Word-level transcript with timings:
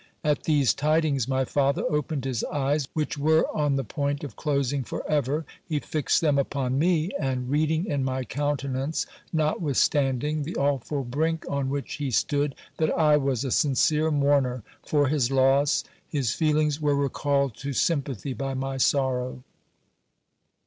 At 0.23 0.45
these 0.45 0.73
tidings 0.73 1.27
my 1.27 1.45
father 1.45 1.83
opened 1.87 2.25
his 2.25 2.43
eyes, 2.45 2.87
which 2.95 3.19
where 3.19 3.45
on 3.55 3.75
the 3.75 3.83
point 3.83 4.23
of 4.23 4.35
closing 4.35 4.83
for 4.83 5.07
ever: 5.07 5.45
he 5.63 5.77
fixed 5.79 6.21
them 6.21 6.39
upon 6.39 6.79
me; 6.79 7.11
and 7.19 7.51
reading 7.51 7.85
in 7.85 8.03
my 8.03 8.23
countenance, 8.23 9.05
notwithstanding 9.31 10.41
the 10.41 10.55
awful 10.55 11.03
brink 11.03 11.45
on 11.47 11.69
which 11.69 11.93
he 11.97 12.09
stood, 12.09 12.55
that 12.77 12.89
I 12.97 13.17
was 13.17 13.43
a 13.43 13.51
sincere 13.51 14.09
mourner 14.09 14.63
for 14.83 15.07
his 15.07 15.29
loss, 15.29 15.83
his 16.09 16.33
feelings 16.33 16.81
were 16.81 16.95
recalled 16.95 17.55
to 17.57 17.71
sympathy 17.71 18.33
by 18.33 18.55
my 18.55 18.77
sorrow. 18.77 19.43